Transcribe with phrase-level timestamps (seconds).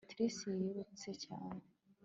[0.09, 1.63] Trix yirutse cyane